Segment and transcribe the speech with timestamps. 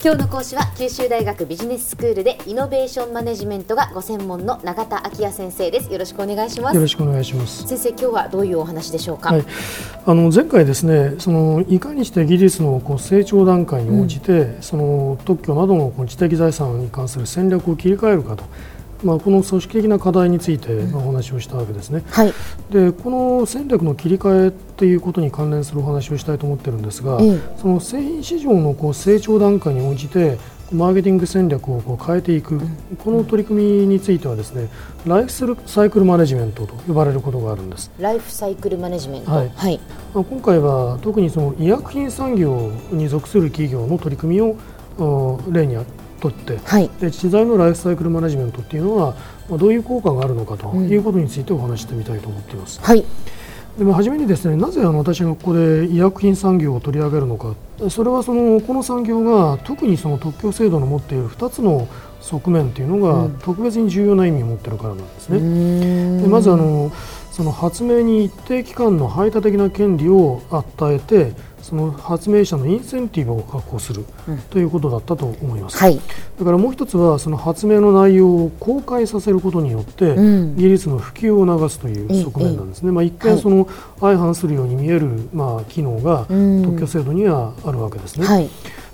[0.00, 5.92] 今日の講師は九州大学ビジネススクールでイノベーションマネジメントがご専門の永田昭也先生です。
[5.92, 6.76] よろしくお願いします。
[6.76, 7.66] よろしくお願いします。
[7.66, 9.44] 先生今日はどういうお話でしょうか、はい、
[10.06, 18.44] あの前回ですねそのいかにして技術のこう成長段階に応じて、うん、その特許などのこの知的財産に関する戦略を切り替えるかと
[19.04, 22.32] まあ、この組織的な課題についてお話をしたわけですね、うんはい、
[22.70, 30.38] でこの戦略の切り替えということに関連するお話をしたいと思っているんですが、うん、その製品市場のこう成長段階に応じて
[30.70, 34.68] マーケティング戦略をこう変えていく、うん、この取り組みについてはですね
[35.06, 37.90] ライフサイクルマネジメントと呼ばれることがあるんです。
[37.98, 39.80] ライフサイクルマネジメント、はい、はい、
[40.12, 44.58] 今回は特にその医薬品産業に属する企業の取り組みを
[45.48, 45.76] 例に
[46.20, 49.14] とって、はい、で知財のライフサイクルマネジメントっていうのは、
[49.48, 52.80] まあ、どういう効果があるのかということについてお話してみたいと思っています。
[52.80, 53.04] はい。
[53.78, 57.54] でも初めにですねなぜあの私がここで医薬品産業を取り上げるのか
[57.88, 61.86] それはそのこの産業が特にその特許制度の持っている2つの
[62.20, 66.20] 側面というのが特別に重要な意味を持っているからなんですね。
[66.22, 66.90] でまずあの
[67.38, 76.00] その発明に一定期間の排他的な権利を与えてその発明者のインセンティブを確保する、うん、ということだったと思います、はい、
[76.38, 83.68] だからもう一つはその発明の内容を公開させることによって、うん、技術の普及を促すという側面なんですね、まあ、一見その
[84.00, 88.26] 相反するように見える、まあ、機能が特許制度にはあるわけですね。
[88.26, 88.50] はい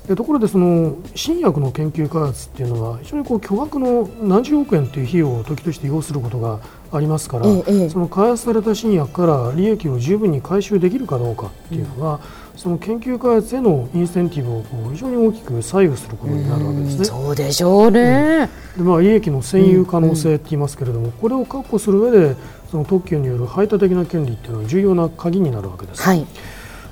[0.07, 6.59] でところでその新薬の研究開発っていうのは非常にこう巨額の何十億円という費用を時として要することが
[6.91, 12.19] ありますから、ええ、その開発された新薬から利益を十分に回収できるかどうかっていうのが、うん。
[12.57, 17.05] その研究開発へのインセンティブをこう非常に大きく左右することになるわけですね。
[17.05, 22.35] そうでしょうね、うん、でまあ、利益の占有可能性って言いますけれども、うんうん、これを確保する上で
[22.71, 26.01] その特許による排他的な権利っていうのは重要な鍵になるわけです。
[26.01, 26.25] はい、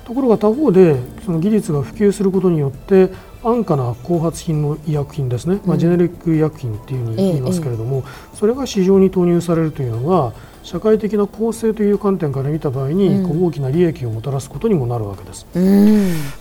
[0.04, 3.10] ところが他方でその技術が普及することによって
[3.42, 10.32] 安価な後発品の医薬品ですね、まあ、ジェネリック医薬品っていうふうに言いますけれども、それが市場に投入されるというのは
[10.62, 15.46] 社会的な公正という観点から見た場合に、こう大きな利益をもたらすことにもなるわけです。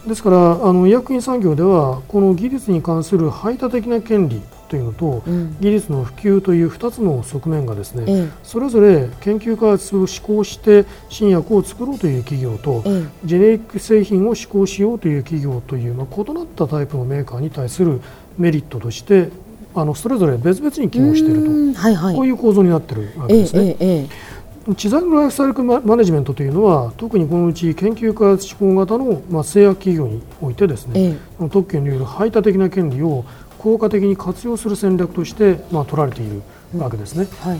[0.07, 4.41] ですからあの医薬品産業ではこの技術に関する排他的な権利
[4.73, 18.01] というのと、うん、技術の普及という2つの側面がですね、ええ、それぞれ研究開発を施行して新薬を作ろうという企業と、え、ジェネリック製品を施行しようという企業という、まあ、異なったタイプのメーカーに対する
[18.39, 19.29] メリットとして
[19.75, 23.75] あのそれぞれ別々に機能していると、はいはい、こういう構造になっているわけですね。
[23.79, 24.33] ええ
[24.77, 31.49] 知財のライフサイクルマネジメントというのは特にこのうち研究開発志向型の、まあ、製薬企業においてですね、え。
[31.49, 33.25] 特許による排他的な権利を
[33.63, 36.41] 効果的に活用する戦略として、まあ、取られている
[36.77, 37.27] わけですね。
[37.45, 37.59] うんはい。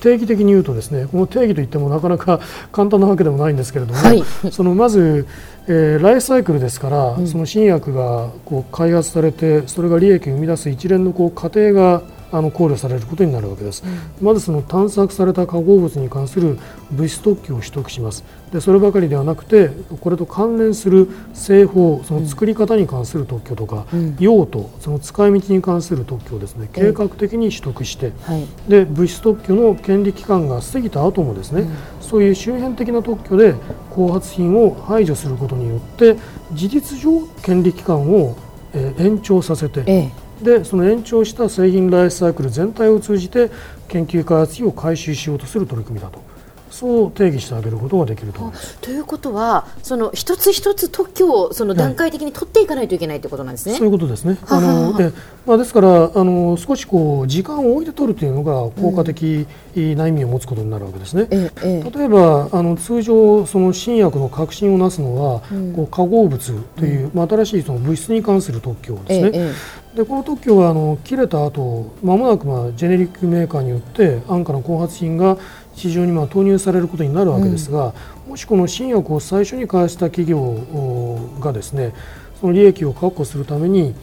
[0.00, 2.40] 定義的に言うとですねこの定義といってもなかなか
[2.72, 5.26] 簡単なわけでもないんですけれども、はい、そのまず、
[5.66, 12.02] えー、ライフサイクルですから、うん、その新薬がこう開発されてそれが利益を生み出す一連のこう過程が
[12.32, 16.58] あの考慮されることになるわけです、うん、まずその探索された化合物に関する
[16.90, 18.24] 物質特許を取得します。
[18.52, 19.70] でそればかりではなくて
[20.00, 31.70] これと関連する製法その作り方に関する特許とか、うん、用途その使い道に関する特許をですね計画的に取得して、はい、で物質特許の権利期間が過ぎた後もですね、うん、
[32.00, 33.54] そういう周辺的な特許で
[33.90, 36.16] 後発品を排除することによって
[36.52, 38.36] 事実上権利期間を、
[38.72, 43.50] えー、延長させて、ええでその延長した製品ライフサイクル全体を通じて
[43.88, 46.29] 研究開発費を回収しようとする取り組みだと。
[46.70, 48.52] そう定義してあげることができると。
[48.80, 53.72] ということは、その一つ一つ特許をその段階的に取っていかないといけないということなんですね。
[53.72, 54.38] はい、そういうことですね。
[54.48, 55.12] あので、
[55.46, 61.26] まあですからあの少しこう時間を置いて取るというのが効果的な意味を持つことになるわけですね。
[61.30, 69.52] うん、例えばあの通常その新薬の革新をなすのは、うん、こう化合物という、うん、まあ新しいその物質に関する特許ですね。
[69.94, 75.36] でこの特許はあの切れた後まもなくまあジェネリックメーカーによって安価な後発品が
[75.74, 77.94] 市場にまあ投入されることになるわけですが、
[78.24, 81.94] うん、もしこの新薬を最初に開発した企業がですね
[82.40, 83.94] その利益を確保するために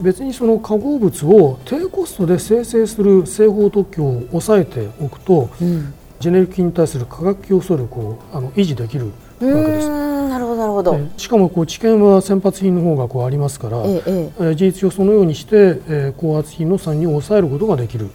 [0.00, 9.88] 別にその化合物を低コストで生成する製法特許を抑えておくと、うん、ジェネリックに対する化学競争力をあの維持できるわけです。
[9.88, 10.98] なるほどなるほど。
[11.16, 15.56] しかもこう知見は先発品の方がこうありますから、えええ事実上そのようにして、
[15.88, 18.10] えー、後発品の参入を抑えることができる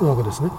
[0.00, 0.50] わけですね。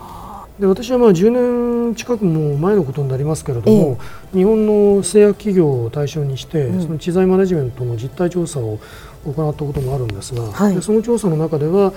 [0.59, 4.00] で私はまあ10年近くも前のことになりますけれども、
[4.33, 8.80] 日本の製薬企業を対象にして、うん、その知財マネジメントの実態調査を
[9.24, 11.92] 行ったこともあるんですが、はい、でその調査の中では、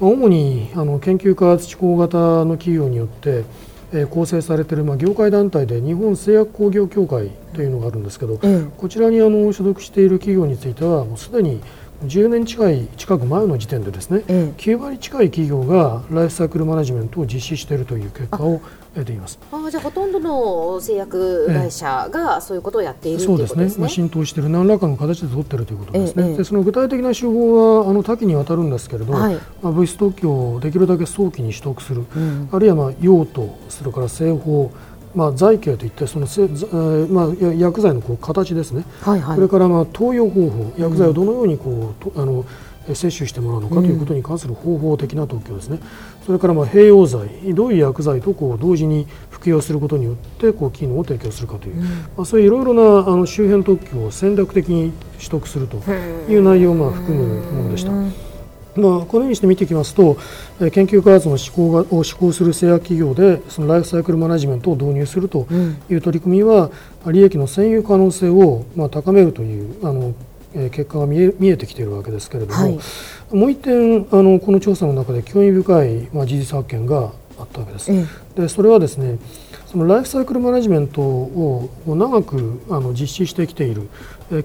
[0.00, 3.44] まあ、主にあの研究開発志向型の企業によって
[3.92, 11.60] えー、構成されている、まあ、業界団体で日本製薬工業協会というのがあるんですけど、うん、こちらにあの所属している企業についてはもうすでに
[12.04, 18.60] 10年近い近く前の時点でですね、ええ、9割近い企業がライフサイクルマネジメントを実施しているという結果を
[18.94, 19.38] 得ています。
[19.50, 34.70] あじゃあほとんどの製薬会社がそういうことをやっている、ええ、そうですね、まあ、浸透している何らかの形で取っているということですね、でその具体的な手法はあの多岐にわたるんですけれど、はい、まあ、物質特許をできるだけ早期に取得する、うん、あるいはまあ用途それから製法
[35.16, 42.44] まあ、剤形といってそのせ、えーまあ、薬剤のこう形ですね、はいはい、それからまあ投与方法薬剤をどのようにこう、うん、あの
[42.94, 45.78] 摂取してもらうのかということに関する方法的な特許ですね、
[46.20, 55.78] うん、それからまあ併用剤どういう薬剤とこう同時に服用することによってこう機能を提供するかという、うん、まあ、そういういろいろなあの周辺特許を戦略的に取得すると
[56.30, 58.25] いう内容をまあ含むものでした。
[58.76, 60.16] まあ、このようにして見ていきますと、
[60.58, 65.46] 研究開発の施行がを施行する製薬企業でそのライフサイクルマネジメントを導入すると
[65.90, 66.70] いう取り組みは、
[67.04, 70.14] うん、利益の占有可能性をまあ高めるというあの
[70.70, 72.78] 結果が見え見えてきているわけですけれども、はい、
[73.32, 77.90] もう一点あのこの調査の中で興味深い、まあ、事実発見があったわけです。
[78.34, 79.18] でそれはですね
[79.66, 83.88] そのライフサイクルマネジメントを長くあの実施してきている。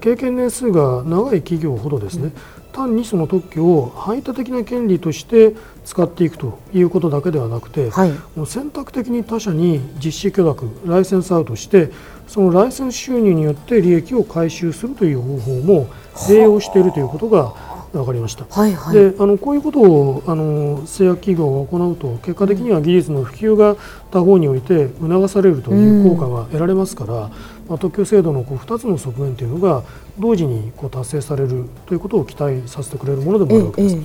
[0.00, 2.32] 経験年数が長い企業ほどですね、うん。
[2.72, 5.54] 単にその特許を排他的な権利として
[5.84, 11.90] 使っていくということだけではなくて、はい、もう選択的に他社に実施許諾ライセンスアウトして
[12.28, 23.76] そのライセンス収入によって利益を回収するという方法も併用しているということが分かりました、はいはい、であのこういうことをあの製薬企業が行うと結果的には技術の普及が
[24.10, 27.30] 他方において促されるという効果が得られますから、
[27.72, 29.82] まあ、特許制度のこう2つの側面というのが
[30.18, 33.96] 同時にこう達成されるということを期待させてくれるものでもあるわけです。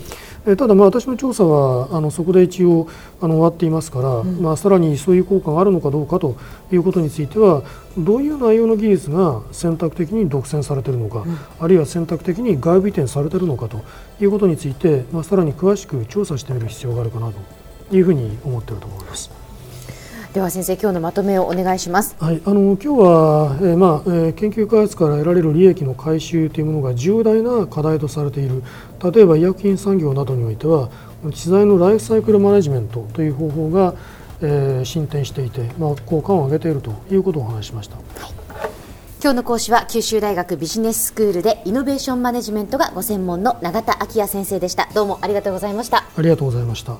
[0.46, 2.88] ええただ、まあ、私の調査はあのそこで一応
[3.20, 6.38] あの終わっていますから、うん、まあ、さらにそういう効果があるのかどうかと
[6.72, 7.64] いうことについては
[7.98, 13.84] どういう内容の技術が選択的に独占されているのか、うん、あるいは選択的に外部移転されているのかと
[14.22, 17.34] いうことについて、まあ、さらに詳しく調査してみる必要があるかな
[17.90, 19.37] というふうに思っていると思います。
[20.34, 22.16] では先生今日のまとめをお願いします。
[22.20, 28.64] はい、あの今日は、えー、まあ、えー、研究開発から得られる利益の回収というものが重大な課題とされている。
[29.14, 30.90] 例えば医薬品産業などにおいては
[31.34, 33.96] 知財のライフサイクルマネジメントという方法が、
[34.42, 37.96] えー、進展していて、まあ効果を上げているということをお話しました。
[37.96, 38.38] はい
[39.20, 47.00] 今日の講師は九州大学ビジネススクールでイノベーションマネジメントがご専門の永田昭也先生でしたどうもありがとうございましたありがとうございました